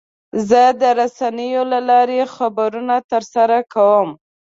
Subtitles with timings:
[0.49, 4.09] زه د رسنیو له لارې خبرونه ترلاسه کوم.